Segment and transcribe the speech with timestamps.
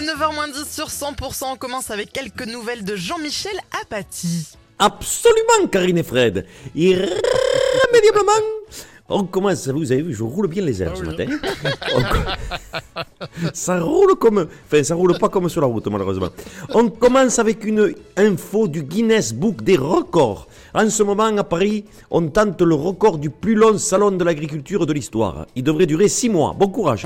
[0.00, 4.48] À 9h10 sur 100%, on commence avec quelques nouvelles de Jean-Michel Apathy.
[4.78, 6.46] Absolument, Karine et Fred.
[6.74, 8.32] Irrémédiablement.
[9.10, 11.26] On commence, vous avez vu, je roule bien les airs ce matin.
[11.94, 14.48] On co- ça roule comme.
[14.66, 16.28] Enfin, ça roule pas comme sur la route, malheureusement.
[16.72, 20.46] On commence avec une info du Guinness Book des records.
[20.72, 24.86] En ce moment, à Paris, on tente le record du plus long salon de l'agriculture
[24.86, 25.46] de l'histoire.
[25.56, 26.54] Il devrait durer six mois.
[26.58, 27.04] Bon courage.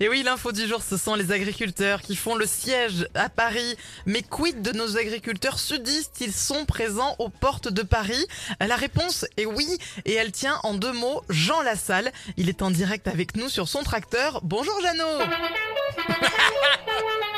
[0.00, 3.76] Et oui, l'info du jour, ce sont les agriculteurs qui font le siège à Paris.
[4.06, 6.20] Mais quid de nos agriculteurs sudistes?
[6.20, 8.26] Ils sont présents aux portes de Paris
[8.60, 12.12] La réponse est oui, et elle tient en deux mots Jean Lassalle.
[12.36, 14.40] Il est en direct avec nous sur son tracteur.
[14.42, 15.20] Bonjour Jeannot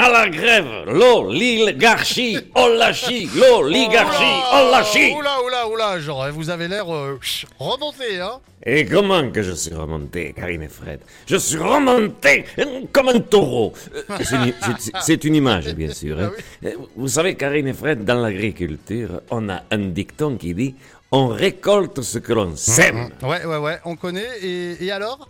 [0.00, 5.12] À la grève, l'oligarchie, oligarchie, l'oligarchie, oligarchie.
[5.18, 7.18] Oula, oula, oula, genre, vous avez l'air euh,
[7.58, 11.00] remonté, hein Et comment que je suis remonté, Karine et Fred?
[11.26, 13.72] Je suis remonté euh, comme un taureau.
[13.94, 16.16] Euh, C'est une, c'est- c'est une image, bien sûr.
[16.20, 16.30] hein.
[16.64, 20.74] Euh, Vous savez, Karine et Fred, dans l'agriculture, on a un dicton qui dit
[21.10, 23.08] on récolte ce que l'on sème.
[23.22, 25.26] Ouais, ouais, ouais, on connaît, et, et alors?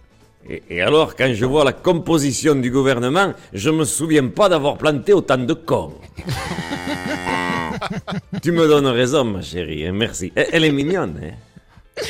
[0.48, 4.78] Et, et alors, quand je vois la composition du gouvernement, je me souviens pas d'avoir
[4.78, 5.94] planté autant de cons.
[8.42, 10.32] tu me donnes raison, ma chérie, hein, merci.
[10.34, 12.02] Elle elle est mignonne, hein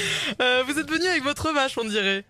[0.43, 2.25] Euh, Vous êtes venu avec votre vache, on dirait.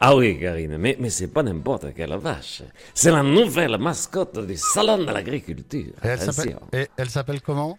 [0.00, 2.62] Ah oui, Karine, mais, mais c'est pas n'importe quelle vache.
[2.92, 5.92] C'est la nouvelle mascotte du Salon de l'Agriculture.
[6.04, 7.78] Et elle s'appelle et elle s'appelle comment?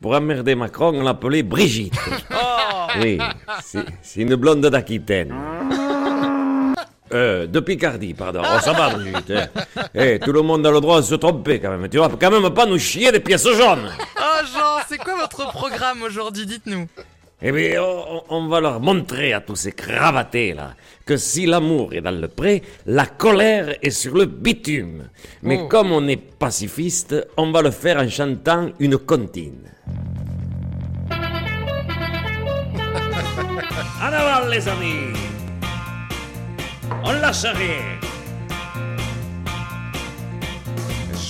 [0.00, 1.94] Pour emmerder Macron, on l'appelait Brigitte.
[2.30, 3.18] Oh Oui,
[3.64, 5.34] c'est une blonde d'Aquitaine.
[7.12, 8.42] Euh, de Picardie, pardon.
[8.44, 9.30] Oh, ça va, Brigitte.
[9.30, 9.48] hein.
[9.94, 11.88] Eh, tout le monde a le droit de se tromper, quand même.
[11.88, 13.88] Tu vas quand même pas nous chier des pièces jaunes.
[14.18, 16.86] Oh Jean, c'est quoi votre programme aujourd'hui Dites-nous?
[17.40, 20.72] Eh bien, on, on va leur montrer à tous ces cravatés là
[21.06, 25.04] que si l'amour est dans le pré, la colère est sur le bitume.
[25.42, 25.68] Mais Oh.
[25.68, 29.70] comme on est pacifiste, on va le faire en chantant une comptine.
[34.02, 35.14] En avant les amis
[37.04, 37.98] On lâche rien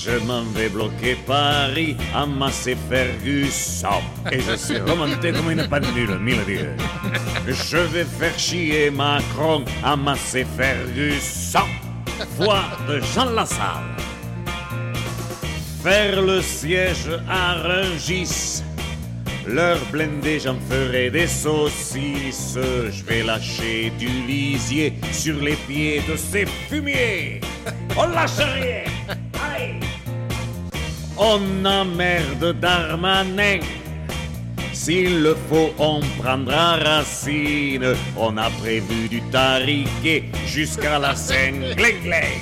[0.08, 4.00] Je m'en vais bloquer Paris, amasser Ferguson.
[4.32, 6.76] Et je suis remonté comme une pendule, mille dieux.
[7.46, 11.68] Je vais faire chier Macron, amasser Ferguson.
[12.38, 13.96] Voix de Jean Lassalle.
[15.82, 18.62] Faire le siège à Rungis.
[19.50, 22.56] Leur blindé, j'en ferai des saucisses.
[22.56, 27.40] Je vais lâcher du lisier sur les pieds de ces fumiers.
[27.96, 28.84] On lâche rien.
[29.42, 29.80] Allez.
[31.16, 33.60] On emmerde Darmanin.
[34.74, 37.94] S'il le faut, on prendra racine.
[38.16, 41.74] On a prévu du tariquet jusqu'à la Seine.
[41.74, 42.40] Gling, gling.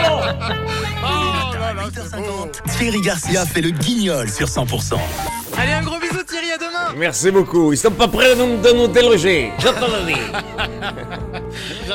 [0.00, 0.20] Oh
[1.54, 1.84] là là.
[2.78, 4.94] Thierry Garcia fait le guignol sur 100%.
[5.58, 7.72] Allez, un gros bisou Thierry, à demain Merci beaucoup.
[7.72, 9.50] Ils sont pas prêts de nous, de nous déloger.
[9.58, 10.20] Te le dis.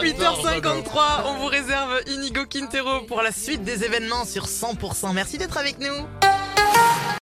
[0.12, 5.13] 8h53, on vous réserve Inigo Quintero pour la suite des événements sur 100%.
[5.13, 6.06] Merci d'être avec nous.